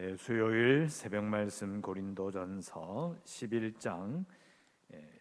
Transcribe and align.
예, 0.00 0.16
수요일 0.16 0.88
새벽 0.88 1.24
말씀 1.24 1.82
고린도전서 1.82 3.16
11장 3.24 4.24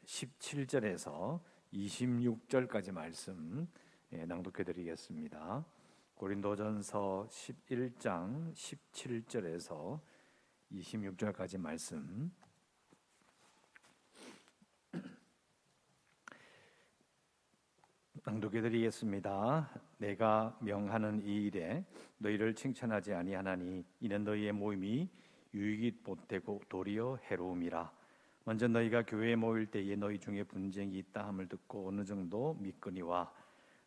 17절에서 0.05 1.39
26절까지 1.73 2.91
말씀 2.91 3.67
예, 4.11 4.23
낭독해 4.27 4.63
드리겠습니다. 4.63 5.65
고린도전서 6.13 7.27
11장 7.27 8.53
17절에서 8.53 9.99
26절까지 10.71 11.57
말씀 11.57 12.31
낭독해 18.23 18.61
드리겠습니다. 18.61 19.86
내가 19.97 20.55
명하는 20.61 21.21
이 21.23 21.47
일에 21.47 21.83
너희를 22.19 22.53
칭찬하지 22.53 23.13
아니하나니 23.13 23.83
이는 23.99 24.23
너희의 24.23 24.51
모임이 24.51 25.09
유익이 25.53 26.01
못되고 26.03 26.61
도리어 26.69 27.17
해로움이라. 27.29 27.91
먼저 28.43 28.67
너희가 28.67 29.03
교회에 29.03 29.35
모일 29.35 29.65
때에 29.65 29.95
너희 29.95 30.19
중에 30.19 30.43
분쟁이 30.43 30.97
있다 30.99 31.27
함을 31.27 31.47
듣고 31.47 31.89
어느 31.89 32.05
정도 32.05 32.55
믿거니와 32.61 33.31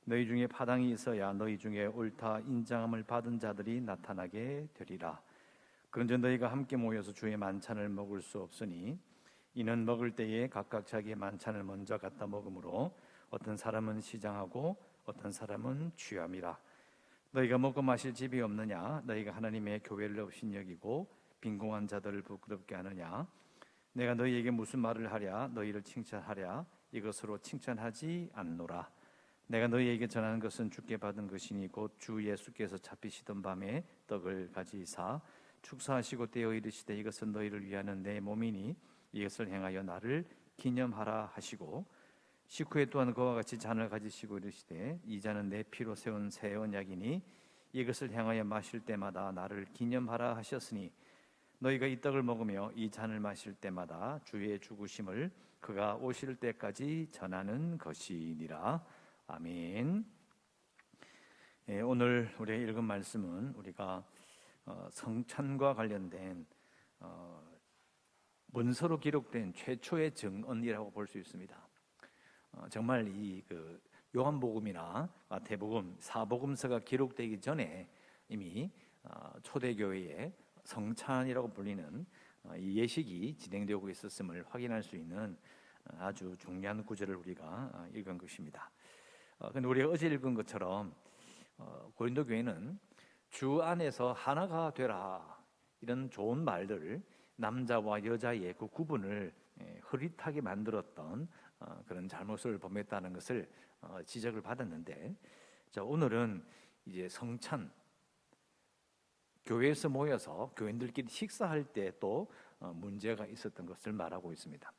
너희 0.05 0.27
중에 0.27 0.47
파당이 0.47 0.91
있어야 0.91 1.33
너희 1.33 1.57
중에 1.57 1.87
옳다 1.87 2.41
인정함을 2.41 3.05
받은 3.05 3.39
자들이 3.39 3.81
나타나게 3.81 4.69
되리라. 4.75 5.21
그런즉 5.91 6.21
너희가 6.21 6.51
함께 6.51 6.77
모여서 6.77 7.13
주의 7.13 7.37
만찬을 7.37 7.89
먹을 7.89 8.21
수 8.21 8.41
없으니 8.41 8.99
이는 9.55 9.85
먹을 9.85 10.11
때에 10.11 10.49
각각 10.49 10.87
자기의 10.87 11.17
만찬을 11.17 11.63
먼저 11.63 11.99
갖다 11.99 12.27
먹으므로 12.27 12.95
어떤 13.31 13.57
사람은 13.57 14.01
시장하고 14.01 14.77
어떤 15.05 15.33
사람은 15.33 15.93
취함이라. 15.97 16.59
너희가 17.33 17.59
먹고 17.59 17.81
마실 17.81 18.13
집이 18.13 18.41
없느냐? 18.41 19.03
너희가 19.05 19.33
하나님의 19.33 19.81
교회를 19.85 20.21
없인 20.21 20.53
여기고 20.53 21.07
빈공한 21.41 21.87
자들을 21.87 22.23
부끄럽게 22.23 22.75
하느냐? 22.75 23.27
내가 23.93 24.15
너희에게 24.15 24.51
무슨 24.51 24.81
말을 24.81 25.13
하랴? 25.13 25.49
너희를 25.49 25.83
칭찬하랴? 25.83 26.67
이것으로 26.93 27.39
칭찬하지 27.39 28.31
않노라. 28.35 28.91
내가 29.47 29.67
너희에게 29.69 30.07
전하는 30.07 30.39
것은 30.39 30.71
주께 30.71 30.97
받은 30.97 31.27
것이니 31.29 31.69
곧 31.69 31.99
주 31.99 32.25
예수께서 32.25 32.79
잡히시던 32.79 33.43
밤에 33.43 33.85
떡을 34.07 34.51
가지사 34.53 35.21
축사하시고 35.63 36.29
떼어 36.29 36.53
이르시되 36.55 36.97
이것은 36.97 37.33
너희를 37.33 37.65
위하는 37.65 38.03
내 38.03 38.21
몸이니 38.21 38.77
이것을 39.13 39.49
행하여 39.49 39.83
나를 39.83 40.25
기념하라 40.57 41.31
하시고 41.35 41.85
식후에 42.51 42.87
또한 42.87 43.15
그와 43.15 43.35
같이 43.35 43.57
잔을 43.57 43.89
가지시고 43.89 44.39
이르시되 44.39 44.99
이 45.07 45.21
잔은 45.21 45.49
내 45.49 45.63
피로 45.63 45.95
세운 45.95 46.31
새 46.31 46.53
언약이니 46.57 47.23
이것을 47.73 48.13
향하여 48.13 48.43
마실 48.43 48.81
때마다 48.81 49.31
나를 49.31 49.67
기념하라 49.73 50.37
하셨으니 50.37 50.93
너희가 51.61 51.87
이 51.87 52.01
떡을 52.01 52.25
먹으며 52.25 52.73
이 52.75 52.91
잔을 52.91 53.21
마실 53.21 53.55
때마다 53.55 54.19
주의 54.25 54.59
죽으심을 54.59 55.31
그가 55.61 55.95
오실 55.95 56.35
때까지 56.35 57.07
전하는 57.13 57.79
것이니라 57.79 58.85
아멘. 59.29 60.05
예, 61.69 61.81
오늘 61.83 62.35
우리 62.41 62.61
읽은 62.63 62.83
말씀은 62.83 63.55
우리가 63.55 64.05
어, 64.67 64.89
성찬과 64.91 65.75
관련된 65.75 66.45
어, 66.99 67.49
문서로 68.47 68.99
기록된 68.99 69.55
최초의 69.55 70.17
증언이라고 70.17 70.91
볼 70.91 71.07
수 71.07 71.17
있습니다. 71.17 71.70
어, 72.53 72.69
정말 72.69 73.07
이 73.09 73.43
그 73.49 73.81
요한복음이나 74.17 75.09
마태복음, 75.29 75.97
사복음서가 76.01 76.81
기록되기 76.81 77.41
전에 77.41 77.89
이미 78.29 78.71
어, 79.05 79.33
초대교회의 79.43 80.33
성찬이라고 80.65 81.53
불리는 81.53 82.07
어, 82.43 82.57
이 82.57 82.77
예식이 82.77 83.37
진행되고 83.37 83.89
있었음을 83.89 84.45
확인할 84.49 84.83
수 84.83 84.97
있는 84.97 85.37
아주 85.99 86.37
중요한 86.39 86.85
구절을 86.85 87.15
우리가 87.17 87.89
읽은 87.95 88.19
것입니다. 88.19 88.71
근데 89.53 89.67
우리가 89.67 89.89
어제 89.89 90.09
읽은 90.09 90.35
것처럼 90.35 90.95
고린도 91.95 92.27
교회는 92.27 92.79
주 93.31 93.63
안에서 93.63 94.13
하나가 94.13 94.73
되라 94.73 95.43
이런 95.81 96.11
좋은 96.11 96.45
말들 96.45 97.03
남자와 97.37 98.05
여자의 98.05 98.55
그 98.59 98.67
구분을 98.69 99.33
예, 99.61 99.81
흐릿하게 99.83 100.43
만들었던 100.43 101.23
어, 101.23 101.27
그런 101.87 102.09
잘못을 102.09 102.59
범했다는 102.59 103.13
것을 103.13 103.49
어, 103.81 104.03
지적을 104.05 104.43
받았는데 104.43 105.15
자, 105.71 105.83
오늘은 105.83 106.45
이제 106.87 107.09
성찬 107.09 107.71
교회에서 109.47 109.89
모여서 109.89 110.53
교인들끼리 110.57 111.09
식사할 111.09 111.65
때또 111.65 112.31
어, 112.59 112.73
문제가 112.75 113.27
있었던 113.27 113.67
것을 113.67 113.93
말하고 113.93 114.33
있습니다. 114.33 114.73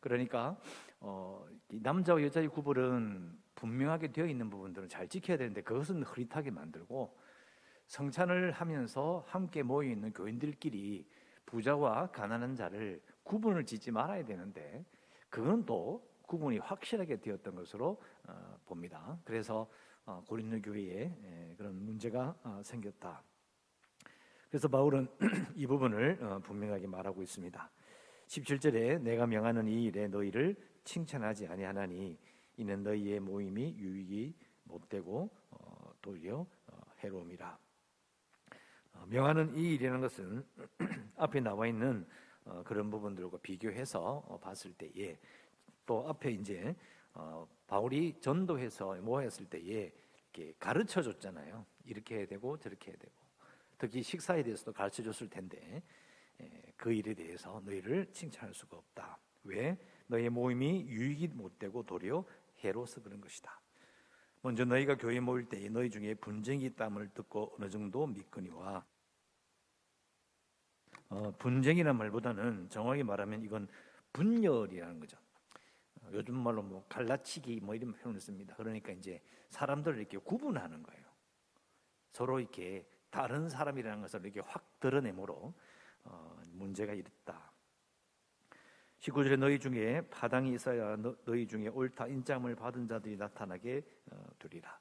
그러니까 0.00 0.58
어, 1.00 1.46
남자와 1.68 2.22
여자의 2.22 2.48
구분은 2.48 3.38
분명하게 3.54 4.12
되어 4.12 4.26
있는 4.26 4.48
부분들은 4.48 4.88
잘 4.88 5.08
지켜야 5.08 5.36
되는데 5.36 5.62
그것은 5.62 6.02
흐릿하게 6.04 6.50
만들고 6.50 7.18
성찬을 7.86 8.52
하면서 8.52 9.24
함께 9.26 9.62
모여 9.62 9.90
있는 9.90 10.12
교인들끼리 10.12 11.08
부자와 11.46 12.10
가난한 12.12 12.54
자를 12.54 13.02
구분을 13.24 13.64
짓지 13.64 13.90
말아야 13.90 14.24
되는데 14.24 14.84
그건 15.28 15.64
또 15.64 16.07
구분이 16.28 16.58
확실하게 16.58 17.16
되었던 17.16 17.54
것으로 17.54 18.00
어, 18.28 18.60
봅니다. 18.66 19.18
그래서 19.24 19.66
어, 20.04 20.22
고린도 20.28 20.60
교회에 20.60 21.10
예, 21.22 21.54
그런 21.56 21.74
문제가 21.84 22.36
어, 22.44 22.60
생겼다. 22.62 23.22
그래서 24.50 24.68
바울은 24.68 25.08
이 25.56 25.66
부분을 25.66 26.18
분명하게 26.42 26.86
말하고 26.86 27.22
있습니다. 27.22 27.70
17절에 28.26 29.00
내가 29.00 29.26
명하는 29.26 29.68
이 29.68 29.84
일에 29.84 30.06
너희를 30.08 30.54
칭찬하지 30.84 31.46
아니하나니 31.46 32.18
이는 32.56 32.82
너희의 32.82 33.20
모임이 33.20 33.76
유익이 33.78 34.34
못되고 34.64 35.30
도리어 36.00 36.46
해로움이라. 37.00 37.58
명하는 39.08 39.54
이 39.54 39.74
일이라는 39.74 40.00
것은 40.00 40.46
앞에 41.16 41.40
나와 41.40 41.66
있는 41.66 42.06
그런 42.64 42.90
부분들과 42.90 43.36
비교해서 43.42 44.38
봤을 44.42 44.72
때에 44.72 45.18
또 45.88 46.06
앞에 46.06 46.32
이제 46.32 46.76
어, 47.14 47.48
바울이 47.66 48.20
전도해서 48.20 48.96
모였을 48.96 49.46
때에 49.46 49.90
이렇게 50.34 50.54
가르쳐 50.58 51.00
줬잖아요. 51.00 51.64
이렇게 51.86 52.18
해야 52.18 52.26
되고 52.26 52.58
저렇게 52.58 52.90
해야 52.90 52.98
되고 52.98 53.14
특히 53.78 54.02
식사에 54.02 54.42
대해서도 54.42 54.74
가르쳐 54.74 55.02
줬을 55.02 55.30
텐데 55.30 55.82
에, 56.40 56.72
그 56.76 56.92
일에 56.92 57.14
대해서 57.14 57.62
너희를 57.64 58.12
칭찬할 58.12 58.52
수가 58.52 58.76
없다. 58.76 59.18
왜? 59.44 59.78
너희 60.06 60.28
모임이 60.28 60.86
유익이 60.88 61.28
못되고 61.28 61.82
도리어 61.84 62.22
해로서 62.58 63.02
그런 63.02 63.22
것이다. 63.22 63.58
먼저 64.42 64.66
너희가 64.66 64.98
교회 64.98 65.18
모일 65.20 65.48
때 65.48 65.66
너희 65.70 65.88
중에 65.88 66.14
분쟁이 66.14 66.66
있다을 66.66 67.08
듣고 67.14 67.56
어느 67.58 67.70
정도 67.70 68.06
믿거니와 68.06 68.84
어, 71.08 71.30
분쟁이라는 71.38 71.96
말보다는 71.96 72.68
정확히 72.68 73.02
말하면 73.02 73.42
이건 73.42 73.68
분열이라는 74.12 75.00
거죠. 75.00 75.16
요즘 76.12 76.34
말로 76.34 76.62
뭐 76.62 76.84
갈라치기 76.88 77.60
뭐 77.60 77.74
이런 77.74 77.92
표현을 77.92 78.20
씁니다. 78.20 78.54
그러니까 78.56 78.92
이제 78.92 79.20
사람들을 79.50 79.98
이렇게 79.98 80.18
구분하는 80.18 80.82
거예요. 80.82 81.04
서로 82.12 82.40
이렇게 82.40 82.86
다른 83.10 83.48
사람이라는 83.48 84.00
것을 84.02 84.24
이렇게 84.24 84.40
확 84.40 84.80
드러내므로 84.80 85.54
어, 86.04 86.40
문제가 86.52 86.92
있다. 86.92 87.52
19절에 89.00 89.38
너희 89.38 89.58
중에 89.58 90.02
파당이 90.10 90.54
있어야 90.54 90.96
너, 90.96 91.14
희 91.28 91.46
중에 91.46 91.68
옳다 91.68 92.08
인정을 92.08 92.56
받은 92.56 92.88
자들이 92.88 93.16
나타나게 93.16 93.82
어, 94.10 94.26
되리라. 94.38 94.78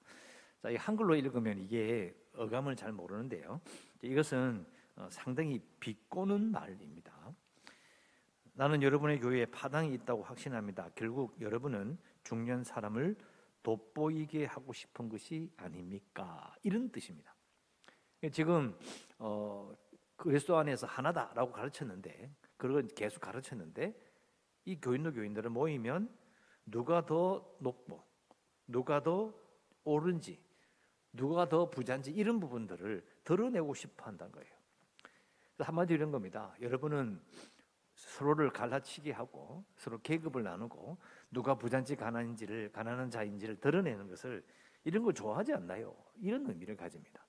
자, 0.62 0.70
이 0.70 0.76
한글로 0.76 1.16
읽으면 1.16 1.60
이게 1.60 2.16
어감을 2.36 2.76
잘 2.76 2.92
모르는데요. 2.92 3.62
이것은 4.02 4.66
어, 4.96 5.08
상당히 5.12 5.60
비꼬는 5.80 6.52
말입니다. 6.52 7.14
나는 8.58 8.82
여러분의 8.82 9.20
교회에 9.20 9.46
파당이 9.46 9.94
있다고 9.94 10.24
확신합니다. 10.24 10.90
결국 10.96 11.40
여러분은 11.40 11.96
중년 12.24 12.64
사람을 12.64 13.16
돋보이게 13.62 14.46
하고 14.46 14.74
싶은 14.74 15.10
것이 15.10 15.52
아닙니까? 15.58 16.56
이런 16.64 16.90
뜻입니다. 16.90 17.36
지금 18.32 18.76
어, 19.20 19.72
그리스도 20.16 20.58
안에서 20.58 20.88
하나다라고 20.88 21.52
가르쳤는데 21.52 22.32
그걸 22.58 22.88
계속 22.88 23.20
가르쳤는데 23.20 23.96
이 24.66 24.82
교인도 24.82 25.14
교인들을 25.14 25.52
모이면 25.52 26.10
누가 26.66 27.06
더 27.06 27.48
높고 27.60 28.04
누가 28.66 29.04
더 29.04 29.36
옳은지 29.84 30.44
누가 31.14 31.48
더 31.48 31.70
부자인지 31.70 32.10
이런 32.10 32.40
부분들을 32.40 33.06
드러내고 33.24 33.76
싶어 33.76 34.06
한다는 34.06 34.32
거예요. 34.32 34.52
한마디로 35.60 35.98
이런 35.98 36.12
겁니다. 36.12 36.56
여러분은 36.60 37.22
서로를 37.98 38.52
갈라치게 38.52 39.12
하고 39.12 39.66
서로 39.76 40.00
계급을 40.02 40.44
나누고 40.44 40.98
누가 41.32 41.56
부잔지 41.56 41.96
가난인지를 41.96 42.72
가난한 42.72 43.10
자인지를 43.10 43.60
드러내는 43.60 44.08
것을 44.08 44.46
이런 44.84 45.04
걸 45.04 45.14
좋아하지 45.14 45.54
않나요? 45.54 45.96
이런 46.22 46.48
의미를 46.48 46.78
가집니다. 46.78 47.26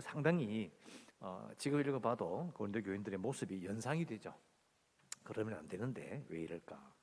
상당히 0.00 0.70
어, 1.18 1.48
지금 1.56 1.80
읽어봐도 1.80 2.52
고린도 2.54 2.82
교인들의 2.82 3.18
모습이 3.18 3.64
연상이 3.64 4.04
되죠. 4.04 4.34
그러면 5.24 5.58
안 5.58 5.66
되는데 5.66 6.24
왜 6.28 6.42
이럴까? 6.42 6.94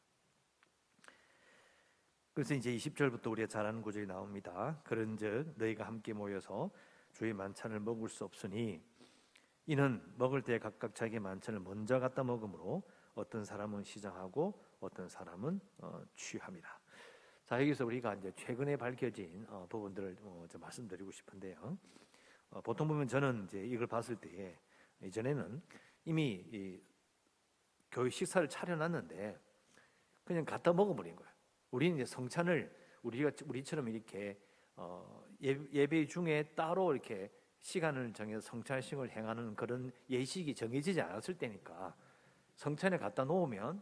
그래서 2.33 2.53
이제 2.53 2.71
20절부터 2.75 3.31
우리가 3.31 3.47
잘 3.47 3.65
아는 3.65 3.81
구절이 3.81 4.05
나옵니다. 4.05 4.79
그런즉 4.83 5.55
너희가 5.57 5.87
함께 5.87 6.13
모여서 6.13 6.69
주의 7.11 7.33
만찬을 7.33 7.79
먹을 7.79 8.07
수 8.07 8.23
없으니 8.23 8.83
이는 9.69 10.01
먹을 10.17 10.41
때 10.41 10.57
각각 10.57 10.95
자기 10.95 11.19
만찬을 11.19 11.59
먼저 11.59 11.99
갖다 11.99 12.23
먹으므로 12.23 12.81
어떤 13.15 13.43
사람은 13.43 13.83
시장하고 13.83 14.63
어떤 14.79 15.09
사람은 15.09 15.59
어, 15.79 16.01
취합니다. 16.15 16.79
자 17.45 17.59
여기서 17.61 17.85
우리가 17.85 18.15
이제 18.15 18.31
최근에 18.33 18.77
밝혀진 18.77 19.45
어, 19.49 19.67
부분들을 19.69 20.15
어, 20.21 20.45
좀 20.49 20.61
말씀드리고 20.61 21.11
싶은데요. 21.11 21.77
어, 22.51 22.61
보통 22.61 22.87
보면 22.87 23.09
저는 23.09 23.43
이제 23.43 23.61
이걸 23.65 23.87
봤을 23.87 24.15
때 24.15 24.57
이전에는 25.03 25.61
이미 26.05 26.45
이 26.49 26.81
교회 27.91 28.09
식사를 28.09 28.47
차려놨는데 28.47 29.37
그냥 30.23 30.45
갖다 30.45 30.71
먹어버린 30.71 31.13
거예요. 31.13 31.29
우리는 31.71 31.97
이제 31.97 32.05
성찬을 32.05 32.73
우리가 33.03 33.31
우리처럼 33.45 33.89
이렇게 33.89 34.39
어, 34.77 35.25
예배 35.41 36.05
중에 36.07 36.53
따로 36.55 36.93
이렇게 36.93 37.29
시간을 37.59 38.13
정해서 38.13 38.41
성찬식을 38.41 39.09
행하는 39.11 39.55
그런 39.55 39.91
예식이 40.09 40.55
정해지지 40.55 41.01
않았을 41.01 41.37
때니까 41.37 41.95
성찬에 42.55 42.97
갖다 42.97 43.23
놓으면 43.23 43.81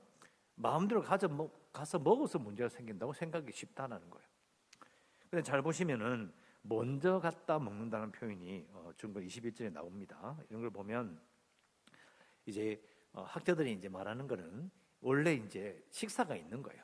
마음대로 0.55 1.01
가서, 1.01 1.27
가서 1.71 1.99
먹어서 1.99 2.39
문제가 2.39 2.69
생긴다고 2.69 3.13
생각이 3.13 3.51
쉽다는 3.51 4.09
거예요. 4.09 4.27
근데 5.29 5.43
잘 5.43 5.61
보시면은 5.61 6.33
먼저 6.61 7.19
갖다 7.19 7.59
먹는다는 7.59 8.11
표현이 8.11 8.67
어, 8.71 8.91
중국 8.97 9.21
21절에 9.21 9.71
나옵니다. 9.71 10.37
이런 10.49 10.61
걸 10.61 10.71
보면 10.71 11.19
이제 12.45 12.81
어, 13.13 13.23
학자들이 13.23 13.73
이제 13.73 13.87
말하는 13.87 14.27
거는 14.27 14.71
원래 15.01 15.33
이제 15.33 15.83
식사가 15.91 16.35
있는 16.35 16.63
거예요. 16.63 16.83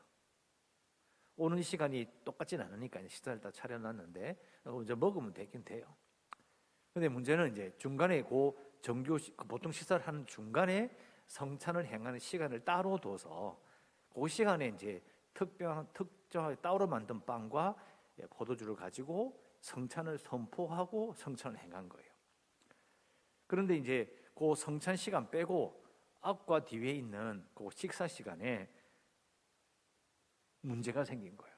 오는 1.37 1.61
시간이 1.61 2.07
똑같진 2.23 2.61
않으니까 2.61 3.01
식사를 3.07 3.39
다 3.41 3.49
차려놨는데 3.49 4.39
먼저 4.63 4.95
먹으면 4.95 5.33
되긴 5.33 5.63
돼요. 5.63 5.95
근데 6.93 7.07
문제는 7.07 7.51
이제 7.51 7.73
중간에 7.77 8.21
고 8.21 8.57
정교 8.81 9.17
그 9.35 9.47
보통 9.47 9.71
식사를 9.71 10.05
하는 10.05 10.25
중간에 10.25 10.95
성찬을 11.27 11.85
행하는 11.85 12.19
시간을 12.19 12.65
따로 12.65 12.97
둬서 12.97 13.59
그 14.13 14.27
시간에 14.27 14.67
이제 14.67 15.01
특별한 15.33 15.87
특정하게 15.93 16.55
따로 16.55 16.87
만든 16.87 17.23
빵과 17.25 17.75
예, 18.19 18.25
포도주를 18.27 18.75
가지고 18.75 19.39
성찬을 19.61 20.17
선포하고 20.17 21.13
성찬을 21.13 21.57
행한 21.59 21.87
거예요. 21.87 22.11
그런데 23.47 23.77
이제 23.77 24.13
그 24.35 24.53
성찬 24.55 24.97
시간 24.97 25.29
빼고 25.29 25.81
앞과 26.21 26.65
뒤에 26.65 26.91
있는 26.91 27.45
그 27.53 27.69
식사 27.73 28.07
시간에 28.07 28.69
문제가 30.61 31.05
생긴 31.05 31.37
거예요. 31.37 31.55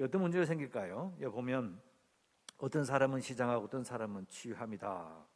어떤 0.00 0.22
문제가 0.22 0.44
생길까요? 0.44 1.16
여기 1.20 1.32
보면 1.32 1.80
어떤 2.58 2.84
사람은 2.84 3.20
시장하고 3.20 3.64
어떤 3.64 3.82
사람은 3.84 4.26
치유합니다. 4.28 5.26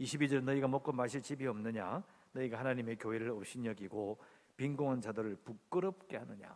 22절 0.00 0.42
너희가 0.42 0.68
먹고 0.68 0.92
마실 0.92 1.22
집이 1.22 1.46
없느냐? 1.46 2.02
너희가 2.32 2.58
하나님의 2.58 2.96
교회를 2.96 3.30
업신여기고 3.30 4.18
빈공한 4.56 5.00
자들을 5.00 5.36
부끄럽게 5.36 6.16
하느냐? 6.16 6.54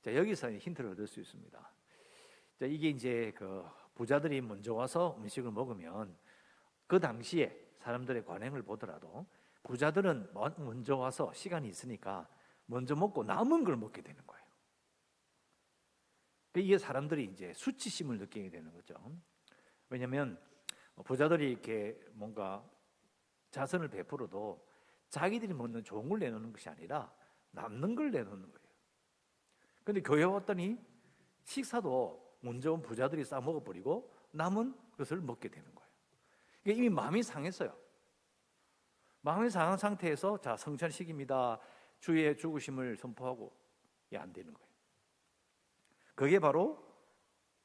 자, 0.00 0.14
여기서 0.14 0.52
힌트를 0.52 0.90
얻을 0.90 1.06
수 1.06 1.20
있습니다. 1.20 1.72
자, 2.58 2.66
이게 2.66 2.88
이제 2.88 3.32
그 3.36 3.64
부자들이 3.94 4.40
먼저 4.40 4.74
와서 4.74 5.16
음식을 5.18 5.50
먹으면 5.50 6.16
그 6.86 6.98
당시에 6.98 7.56
사람들의 7.78 8.24
관행을 8.24 8.62
보더라도 8.62 9.26
부자들은 9.62 10.30
먼저 10.34 10.96
와서 10.96 11.32
시간이 11.32 11.68
있으니까 11.68 12.28
먼저 12.66 12.96
먹고 12.96 13.22
남은 13.22 13.64
걸 13.64 13.76
먹게 13.76 14.02
되는 14.02 14.20
거예요. 14.26 14.41
그 16.52 16.60
이게 16.60 16.78
사람들이 16.78 17.24
이제 17.24 17.52
수치심을 17.54 18.18
느끼게 18.18 18.50
되는 18.50 18.72
거죠. 18.72 18.94
왜냐하면 19.88 20.38
부자들이 21.04 21.50
이렇게 21.50 21.98
뭔가 22.12 22.64
자선을 23.50 23.88
베풀어도 23.88 24.66
자기들이 25.08 25.54
먹는 25.54 25.84
좋은 25.84 26.08
걸 26.08 26.18
내놓는 26.18 26.52
것이 26.52 26.68
아니라 26.68 27.12
남는 27.50 27.94
걸 27.94 28.10
내놓는 28.10 28.52
거예요. 28.52 28.68
근데 29.84 30.00
교회 30.00 30.24
왔더니 30.24 30.78
식사도 31.44 32.38
먼저 32.40 32.72
온 32.72 32.82
부자들이 32.82 33.24
싸 33.24 33.40
먹어버리고 33.40 34.12
남은 34.32 34.74
것을 34.96 35.20
먹게 35.20 35.48
되는 35.48 35.74
거예요. 35.74 35.90
이미 36.66 36.88
마음이 36.88 37.22
상했어요. 37.22 37.76
마음이 39.22 39.50
상한 39.50 39.76
상태에서 39.78 40.38
자 40.38 40.56
성찬식입니다. 40.56 41.58
주의 42.00 42.36
죽으심을 42.36 42.96
선포하고 42.96 43.54
안 44.14 44.32
되는 44.32 44.52
거예요. 44.52 44.71
그게 46.22 46.38
바로 46.38 46.80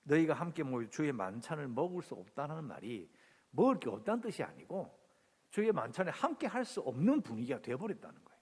너희가 0.02 0.34
함께 0.34 0.64
모여 0.64 0.90
주의 0.90 1.12
만찬을 1.12 1.68
먹을 1.68 2.02
수 2.02 2.16
없다는 2.16 2.64
말이 2.64 3.08
먹을 3.52 3.80
게 3.80 3.88
없다는 3.88 4.20
뜻이 4.20 4.42
아니고 4.42 5.00
주의 5.52 5.72
만찬에 5.72 6.10
함께 6.10 6.48
할 6.48 6.66
수 6.66 6.82
없는 6.82 7.22
분위기가 7.22 7.62
되어버렸다는 7.62 8.26
거예요. 8.26 8.42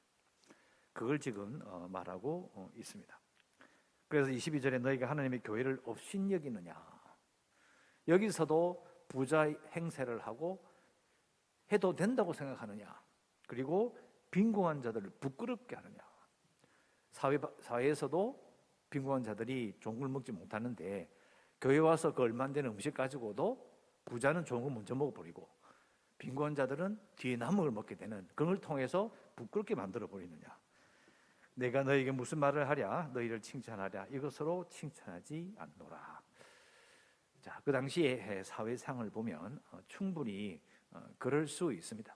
그걸 0.94 1.20
지금 1.20 1.62
어, 1.66 1.90
말하고 1.90 2.50
어, 2.54 2.70
있습니다. 2.76 3.20
그래서 4.08 4.32
22절에 4.32 4.80
너희가 4.80 5.10
하나님의 5.10 5.42
교회를 5.44 5.82
없인 5.84 6.32
여기느냐. 6.32 6.74
여기서도 8.08 8.88
부자 9.10 9.54
행세를 9.72 10.20
하고 10.20 10.66
해도 11.74 11.94
된다고 11.94 12.32
생각하느냐. 12.32 13.04
그리고 13.50 14.00
빈곤한 14.32 14.82
자들을 14.82 15.10
부끄럽게 15.20 15.76
하느냐. 15.76 15.98
사회, 17.12 17.38
사회에서도 17.60 18.45
빈곤한 18.96 19.24
자들이 19.24 19.74
좋은 19.82 20.00
걸 20.00 20.08
먹지 20.08 20.32
못하는데 20.32 21.10
교회 21.60 21.80
와서 21.80 22.14
그 22.14 22.22
얼마 22.22 22.46
안 22.46 22.54
되는 22.54 22.70
음식 22.70 22.94
가지고도 22.94 23.70
부자는 24.06 24.46
좋은 24.46 24.64
거 24.64 24.70
먼저 24.70 24.96
먹어버리고 24.96 25.50
빈곤한 26.18 26.56
자들은 26.56 26.98
뒤에 27.18 27.36
남은 27.36 27.58
걸 27.58 27.72
먹게 27.72 27.96
되는 27.96 28.26
그걸 28.36 28.58
통해서 28.62 29.14
부끄럽게 29.36 29.76
만들어 29.76 30.08
버리느냐. 30.08 30.58
내가 31.56 31.84
너에게 31.84 32.12
무슨 32.12 32.38
말을 32.40 32.70
하랴 32.70 33.10
너희를 33.14 33.42
칭찬하랴 33.42 34.08
이것으로 34.12 34.70
칭찬하지 34.70 35.54
않노라. 35.58 36.22
자, 37.42 37.62
그 37.66 37.74
당시에 37.74 38.44
사회상을 38.44 39.10
보면 39.10 39.62
어, 39.72 39.80
충분히 39.90 40.62
어, 40.92 41.04
그럴 41.18 41.48
수 41.48 41.74
있습니다. 41.74 42.16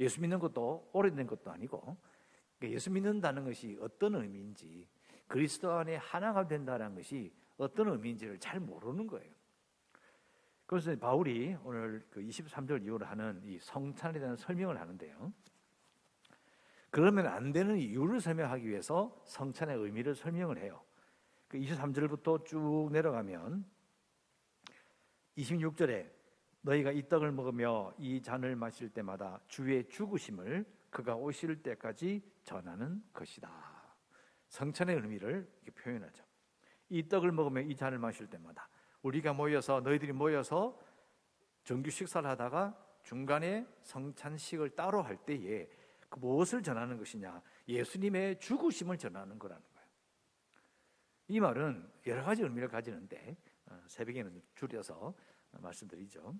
예수 0.00 0.20
믿는 0.20 0.38
것도 0.38 0.90
오래된 0.92 1.26
것도 1.26 1.50
아니고 1.50 1.96
그러니까 2.58 2.74
예수 2.76 2.90
믿는다는 2.90 3.44
것이 3.44 3.78
어떤 3.80 4.16
의미인지 4.16 4.86
그리스도 5.32 5.72
안에 5.72 5.96
하나가 5.96 6.46
된다는 6.46 6.94
것이 6.94 7.32
어떤 7.56 7.88
의미인지를 7.88 8.38
잘 8.38 8.60
모르는 8.60 9.06
거예요. 9.06 9.32
그래서 10.66 10.94
바울이 10.94 11.56
오늘 11.64 12.06
그 12.10 12.20
23절 12.20 12.84
이후로 12.84 13.06
하는 13.06 13.40
이 13.42 13.58
성찬에 13.58 14.20
대한 14.20 14.36
설명을 14.36 14.78
하는데요. 14.78 15.32
그러면 16.90 17.28
안 17.28 17.50
되는 17.50 17.78
이유를 17.78 18.20
설명하기 18.20 18.68
위해서 18.68 19.18
성찬의 19.24 19.78
의미를 19.78 20.14
설명을 20.14 20.58
해요. 20.58 20.84
그 21.48 21.56
23절부터 21.56 22.44
쭉 22.44 22.90
내려가면 22.92 23.64
26절에 25.38 26.10
너희가 26.60 26.92
이 26.92 27.08
떡을 27.08 27.32
먹으며 27.32 27.94
이 27.96 28.20
잔을 28.20 28.54
마실 28.54 28.90
때마다 28.90 29.40
주의 29.48 29.88
죽으심을 29.88 30.66
그가 30.90 31.16
오실 31.16 31.62
때까지 31.62 32.20
전하는 32.44 33.02
것이다. 33.14 33.71
성찬의 34.52 34.96
의미를 34.96 35.50
표현하죠. 35.74 36.22
이 36.90 37.08
떡을 37.08 37.32
먹으며 37.32 37.62
이 37.62 37.74
잔을 37.74 37.98
마실 37.98 38.28
때마다 38.28 38.68
우리가 39.00 39.32
모여서 39.32 39.80
너희들이 39.80 40.12
모여서 40.12 40.78
정규 41.64 41.90
식사를 41.90 42.28
하다가 42.28 42.78
중간에 43.02 43.66
성찬식을 43.80 44.70
따로 44.70 45.00
할 45.00 45.16
때에 45.16 45.68
그 46.10 46.18
무엇을 46.18 46.62
전하는 46.62 46.98
것이냐? 46.98 47.42
예수님의 47.66 48.38
죽으심을 48.40 48.98
전하는 48.98 49.38
거라는 49.38 49.62
거예요. 49.72 49.88
이 51.28 51.40
말은 51.40 51.90
여러 52.06 52.22
가지 52.22 52.42
의미를 52.42 52.68
가지는데 52.68 53.34
어, 53.66 53.82
새벽에는 53.86 54.42
줄여서 54.54 55.14
말씀드리죠. 55.52 56.34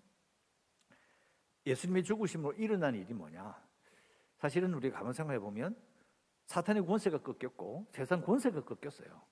예수님의 1.64 2.04
죽으심으로 2.04 2.52
일어난 2.54 2.94
일이 2.94 3.14
뭐냐? 3.14 3.58
사실은 4.36 4.74
우리가 4.74 4.98
가만 4.98 5.14
생각해 5.14 5.38
보면 5.38 5.74
사탄의 6.46 6.84
권세가 6.86 7.18
꺾였고 7.18 7.86
세상 7.92 8.20
권세가 8.20 8.64
꺾였어요. 8.64 9.22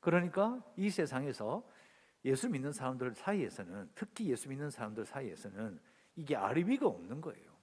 그러니까 0.00 0.62
이 0.76 0.90
세상에서 0.90 1.68
예수 2.24 2.48
믿는 2.48 2.72
사람들 2.72 3.14
사이에서는 3.14 3.90
특히 3.94 4.30
예수 4.30 4.48
믿는 4.48 4.70
사람들 4.70 5.04
사이에서는 5.04 5.80
이게 6.16 6.36
아리비가 6.36 6.86
없는 6.86 7.20
거예요. 7.20 7.56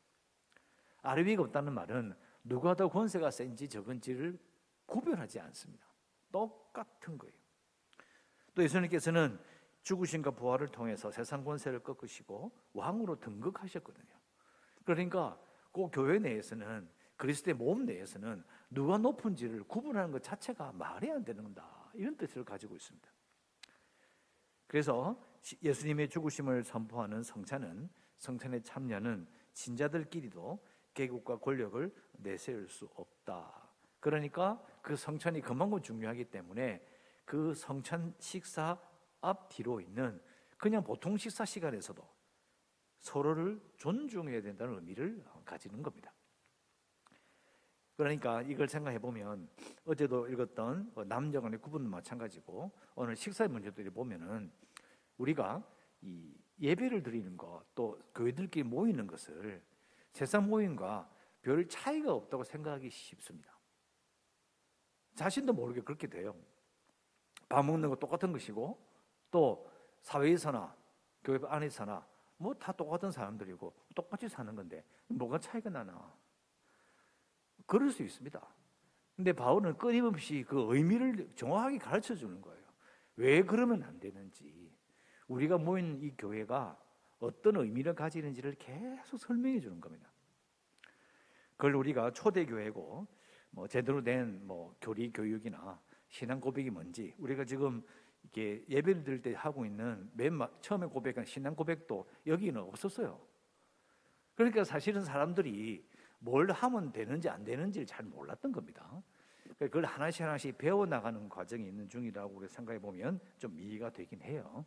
아리비가 1.02 1.44
없다는 1.44 1.74
말은 1.74 2.16
누가 2.44 2.76
더 2.76 2.88
권세가 2.88 3.32
센지 3.32 3.68
적은지를 3.68 4.40
구별하지 4.86 5.40
않습니다. 5.40 5.86
똑같은 6.32 7.18
거예요. 7.18 7.36
또 8.54 8.64
예수님께서는 8.64 9.40
죽으신과 9.84 10.32
부활을 10.32 10.68
통해서 10.70 11.12
세상 11.12 11.44
권세를 11.44 11.80
꺾으시고 11.80 12.52
왕으로 12.74 13.20
등극하셨거든요. 13.20 14.16
그러니까 14.84 15.40
그 15.72 15.90
교회 15.92 16.18
내에서는 16.20 16.90
그리스도의 17.18 17.56
몸 17.56 17.86
내에서는 17.86 18.44
누가 18.70 18.98
높은지를 18.98 19.64
구분하는 19.64 20.12
것 20.12 20.22
자체가 20.24 20.74
말이 20.74 21.12
안 21.12 21.24
되는다. 21.24 21.92
이런 21.94 22.16
뜻을 22.18 22.44
가지고 22.44 22.76
있습니다. 22.76 23.10
그래서 24.68 25.20
예수님의 25.64 26.10
죽으심을 26.10 26.64
선포하는 26.64 27.24
성찬은 27.24 27.90
성찬의 28.18 28.64
참여는 28.64 29.28
신자들끼리도 29.54 30.60
계급과 30.94 31.40
권력을 31.40 31.94
내세울 32.14 32.68
수 32.68 32.90
없다. 32.96 33.70
그러니까 34.00 34.62
그 34.82 34.96
성찬이 34.96 35.42
그만큼 35.42 35.82
중요하기 35.82 36.26
때문에 36.26 36.86
그 37.26 37.54
성찬 37.54 38.14
식사 38.20 38.78
앞뒤로 39.22 39.82
있는 39.82 40.22
그냥 40.58 40.84
보통 40.84 41.18
식사 41.18 41.46
시간에서도 41.46 42.08
서로를 43.00 43.62
존중해야 43.78 44.42
된다는 44.42 44.76
의미를 44.76 45.24
가지는 45.44 45.82
겁니다. 45.82 46.15
그러니까 47.98 48.42
이걸 48.42 48.68
생각해 48.68 49.00
보면 49.00 49.48
어제도 49.86 50.28
읽었던 50.28 50.92
그 50.94 51.02
남녀 51.08 51.40
간의 51.42 51.60
구분도 51.62 51.90
마찬가지고 51.90 52.72
오늘 52.96 53.16
식사 53.16 53.48
문제들이 53.48 53.90
보면은 53.90 54.52
우리가 55.18 55.64
이 56.02 56.34
예배를 56.60 57.04
드리는 57.04 57.36
것 57.38 57.64
또 57.76 58.00
교회들끼리 58.14 58.64
모이는 58.64 59.06
것을 59.08 59.62
세상 60.12 60.48
모임과 60.50 61.10
별 61.42 61.68
차이가 61.68 62.14
없다고 62.14 62.44
생각하기 62.44 62.90
쉽습니다. 62.90 63.54
자신도 65.16 65.54
모르게 65.54 65.82
그렇게 65.82 66.08
돼요. 66.08 66.36
밥 67.48 67.64
먹는 67.64 67.90
거 67.90 67.96
똑같은 67.96 68.32
것이고 68.32 68.78
또 69.32 69.70
사회에서나 70.02 70.76
교회 71.24 71.40
안에서나 71.48 72.06
뭐 72.38 72.54
다 72.54 72.72
똑같은 72.72 73.12
사람들이고 73.12 73.74
똑같이 73.96 74.28
사는 74.28 74.54
건데 74.56 74.84
뭐가 75.08 75.40
차이가 75.40 75.70
나나? 75.70 76.14
그럴 77.66 77.90
수 77.90 78.04
있습니다. 78.04 78.42
근데 79.16 79.34
바울은 79.34 79.78
끊임없이 79.78 80.44
그 80.48 80.66
의미를 80.74 81.30
정확하게 81.36 81.78
가르쳐 81.78 82.16
주는 82.16 82.42
거예요. 82.42 82.64
왜 83.16 83.44
그러면 83.44 83.84
안 83.84 84.00
되는지. 84.00 84.72
우리가 85.28 85.58
모인 85.58 85.98
이 86.02 86.12
교회가 86.18 86.78
어떤 87.20 87.56
의미를 87.56 87.96
가지는지를 87.96 88.56
계속 88.56 89.18
설명해 89.18 89.60
주는 89.62 89.80
겁니다. 89.80 90.12
그걸 91.56 91.76
우리가 91.76 92.12
초대교회고 92.12 93.08
뭐 93.52 93.68
제대로 93.68 94.04
된 94.04 94.42
뭐 94.44 94.76
교리 94.82 95.12
교육이나 95.12 95.80
신앙 96.10 96.40
고백이 96.40 96.70
뭔지 96.70 97.14
우리가 97.18 97.46
지금 97.46 97.82
이렇게 98.24 98.64
예배를 98.70 99.04
드릴 99.04 99.22
때 99.22 99.34
하고 99.34 99.66
있는 99.66 100.10
맨 100.14 100.38
처음에 100.62 100.88
고백한 100.88 101.26
신앙 101.26 101.56
고백도 101.56 102.10
여기는 102.28 102.62
없었어요. 102.62 103.20
그러니까 104.36 104.64
사실은 104.66 105.04
사람들이 105.04 105.88
뭘 106.26 106.50
하면 106.52 106.92
되는지 106.92 107.30
안 107.30 107.44
되는지를 107.44 107.86
잘 107.86 108.04
몰랐던 108.04 108.52
겁니다. 108.52 108.90
그러니까 109.44 109.66
그걸 109.68 109.86
하나씩 109.86 110.24
하나씩 110.24 110.58
배워 110.58 110.86
나가는 110.86 111.30
과정이 111.30 111.68
있는 111.68 111.88
중이라고 111.88 112.36
우리 112.36 112.48
생각해 112.48 112.80
보면 112.80 113.20
좀 113.38 113.58
이해가 113.60 113.92
되긴 113.92 114.22
해요. 114.24 114.66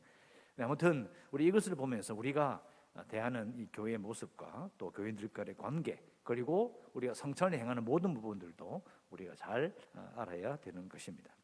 아무튼 0.57 1.11
우리 1.33 1.47
이것을 1.47 1.75
보면서 1.75 2.15
우리가 2.15 2.65
대하는 3.09 3.53
이 3.57 3.69
교회의 3.73 3.99
모습과 3.99 4.71
또 4.79 4.91
교인들과의 4.93 5.57
관계 5.57 6.00
그리고 6.23 6.81
우리가 6.95 7.12
성찬을 7.15 7.59
행하는 7.59 7.85
모든 7.85 8.15
부분들도 8.15 8.83
우리가 9.11 9.35
잘 9.35 9.75
어, 9.95 10.12
알아야 10.17 10.57
되는 10.57 10.88
것입니다. 10.88 11.35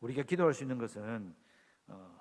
우리가 0.00 0.22
기도할 0.22 0.52
수 0.52 0.64
있는 0.64 0.76
것은 0.76 1.34
어, 1.86 2.18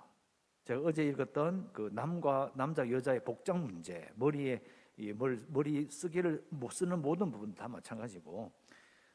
제가 0.64 0.82
어제 0.82 1.06
읽었던 1.08 1.72
그 1.74 1.90
남과 1.94 2.54
남자 2.56 2.90
여자의 2.90 3.24
복장 3.24 3.66
문제, 3.66 4.10
머리에 4.16 4.62
머리 4.96 5.90
쓰기를 5.90 6.46
못 6.50 6.72
쓰는 6.72 7.02
모든 7.02 7.32
부분 7.32 7.54
다 7.56 7.68
마찬가지고 7.68 8.52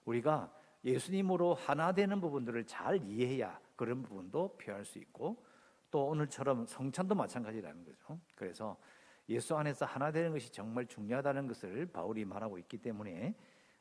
우리가 0.05 0.53
예수님으로 0.85 1.55
하나 1.55 1.93
되는 1.93 2.21
부분들을 2.21 2.65
잘 2.67 3.03
이해해야 3.03 3.61
그런 3.77 4.03
부분도 4.03 4.57
표할 4.59 4.85
수 4.85 4.99
있고 4.99 5.45
또 5.91 6.07
오늘처럼 6.07 6.67
성찬도 6.67 7.15
마찬가지라는 7.15 7.85
거죠. 7.85 8.19
그래서 8.35 8.77
예수 9.29 9.57
안에서 9.57 9.85
하나 9.85 10.11
되는 10.11 10.33
것이 10.33 10.51
정말 10.51 10.87
중요하다는 10.87 11.49
것을 11.49 11.87
바울이 11.87 12.25
말하고 12.25 12.59
있기 12.59 12.79
때문에 12.79 13.35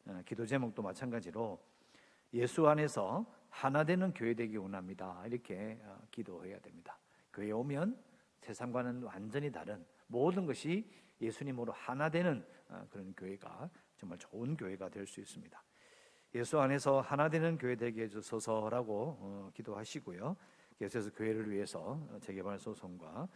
어, 0.06 0.22
기도 0.26 0.46
제목도 0.46 0.82
마찬가지로 0.82 1.60
예수 2.34 2.68
안에서 2.68 3.26
하나 3.50 3.84
되는 3.84 4.14
교회 4.14 4.34
되기 4.34 4.58
원합니다. 4.58 5.24
이렇게 5.26 5.80
어, 5.84 6.00
기도해야 6.12 6.60
됩니다. 6.60 6.98
교회 7.34 7.52
오면 7.52 7.98
세상과는 8.42 9.04
완전히 9.04 9.52
다른 9.52 9.86
모든 10.08 10.46
것이 10.46 10.90
예수님으로 11.22 11.74
하나 11.74 12.10
되는 12.10 12.46
어, 12.70 12.86
그런 12.90 13.14
교회가 13.14 13.70
정말 13.98 14.18
좋은 14.20 14.56
교회가 14.56 14.90
될 14.90 15.08
수 15.08 15.20
있습니다. 15.20 15.64
예수 16.36 16.60
안에서 16.60 17.02
하나 17.02 17.30
되는 17.30 17.58
교회 17.58 17.76
되게 17.76 18.04
해주소서라고 18.04 19.52
기도하시고요. 19.56 20.36
계속해서 20.78 21.12
교회를 21.12 21.50
위해서 21.50 22.00
재개발 22.22 22.60
소송과 22.60 23.28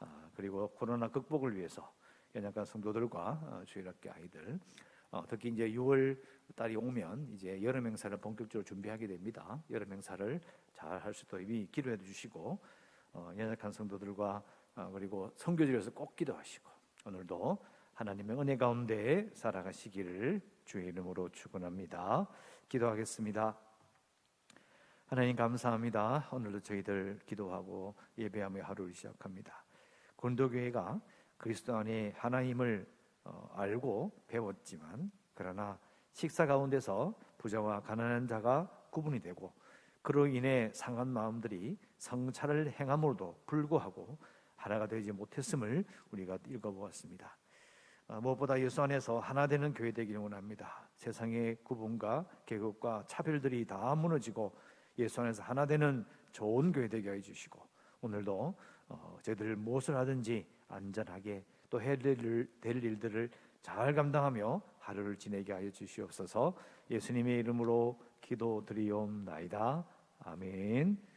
아, 0.00 0.30
그리고 0.34 0.68
코로나 0.68 1.08
극복을 1.08 1.56
위해서 1.56 1.92
연약한 2.34 2.64
성도들과 2.64 3.40
어, 3.42 3.62
주일학교 3.66 4.10
아이들 4.12 4.58
어, 5.10 5.24
특히 5.28 5.48
이제 5.50 5.68
6월 5.70 6.20
달이 6.54 6.76
오면 6.76 7.28
이제 7.34 7.62
여름 7.62 7.86
행사를 7.86 8.16
본격적으로 8.16 8.64
준비하게 8.64 9.06
됩니다. 9.06 9.62
여름 9.70 9.92
행사를 9.92 10.40
잘 10.72 10.98
할수 10.98 11.24
있도록 11.26 11.44
이미 11.44 11.66
기도해 11.70 11.98
주시고 11.98 12.58
어, 13.12 13.32
연약한 13.36 13.72
성도들과 13.72 14.42
그리고 14.92 15.28
성교지에서 15.34 15.90
꼭 15.90 16.14
기도하시고 16.14 16.70
오늘도 17.08 17.56
하나님의 17.94 18.38
은혜 18.38 18.56
가운데 18.58 19.30
살아가시기를 19.32 20.42
주의 20.66 20.88
이름으로 20.88 21.30
축원합니다. 21.30 22.28
기도하겠습니다. 22.68 23.56
하나님 25.06 25.34
감사합니다. 25.34 26.28
오늘도 26.30 26.60
저희들 26.60 27.20
기도하고 27.24 27.94
예배하며 28.18 28.62
하루를 28.62 28.92
시작합니다. 28.92 29.64
곤도교회가 30.16 31.00
그리스도 31.38 31.76
안에 31.76 32.12
하나님을 32.14 32.86
어, 33.24 33.50
알고 33.54 34.12
배웠지만 34.26 35.10
그러나 35.32 35.78
식사 36.12 36.44
가운데서 36.44 37.14
부자와 37.38 37.80
가난한 37.80 38.26
자가 38.26 38.68
구분이 38.90 39.20
되고 39.20 39.54
그로 40.02 40.26
인해 40.26 40.70
상한 40.74 41.08
마음들이 41.08 41.78
성찰을 41.96 42.74
행함으로도 42.78 43.44
불구하고 43.46 44.18
하나가 44.58 44.86
되지 44.86 45.12
못했음을 45.12 45.84
우리가 46.10 46.38
읽어보았습니다. 46.46 47.36
어, 48.08 48.20
무엇보다 48.20 48.60
예수 48.60 48.82
안에서 48.82 49.20
하나 49.20 49.46
되는 49.46 49.72
교회 49.72 49.92
되기를 49.92 50.20
원합니다. 50.20 50.88
세상의 50.96 51.58
구분과 51.62 52.26
계급과 52.44 53.04
차별들이 53.06 53.66
다 53.66 53.94
무너지고 53.94 54.54
예수 54.98 55.20
안에서 55.20 55.42
하나 55.42 55.64
되는 55.64 56.04
좋은 56.32 56.72
교회 56.72 56.88
되게 56.88 57.10
해주시고 57.10 57.60
오늘도 58.00 58.54
어, 58.88 59.18
저희들 59.22 59.56
무엇을 59.56 59.96
하든지 59.96 60.46
안전하게 60.68 61.44
또 61.70 61.80
해야 61.80 61.96
될, 61.96 62.48
될 62.60 62.84
일들을 62.84 63.30
잘 63.62 63.94
감당하며 63.94 64.60
하루를 64.78 65.16
지내게 65.16 65.52
하여 65.52 65.70
주시옵소서 65.70 66.56
예수님의 66.90 67.38
이름으로 67.40 68.00
기도드리옵나이다. 68.22 69.84
아멘. 70.20 71.07